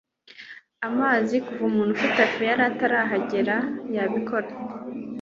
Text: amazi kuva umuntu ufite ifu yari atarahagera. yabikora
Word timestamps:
amazi 0.87 1.35
kuva 1.45 1.63
umuntu 1.69 1.91
ufite 1.97 2.17
ifu 2.27 2.41
yari 2.49 2.63
atarahagera. 2.71 3.55
yabikora 3.95 4.49